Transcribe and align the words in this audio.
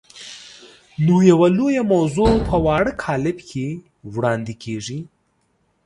نو 1.05 1.15
یوه 1.31 1.47
لویه 1.57 1.83
موضوع 1.93 2.33
په 2.47 2.55
واړه 2.65 2.91
کالب 3.03 3.37
کې 3.49 3.67
وړاندې 4.13 4.53
کېږي. 4.63 4.99